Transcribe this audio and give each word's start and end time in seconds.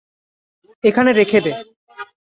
এখানে 0.83 1.11
রেখে 1.13 1.39
দে। 1.41 1.51